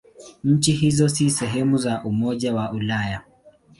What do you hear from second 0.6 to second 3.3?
hizo si sehemu za Umoja wa Ulaya.